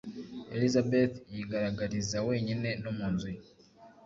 Elizabeth 0.55 1.15
yigaragariza 1.35 2.17
wenyine 2.27 2.69
no 2.83 2.91
mu 2.97 3.07
nzu, 3.13 3.29